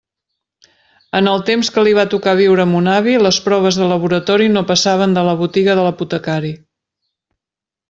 [1.19, 4.49] En el temps que li va tocar viure a mon avi, les proves de laboratori
[4.57, 6.53] no passaven de la botiga de l'apotecari.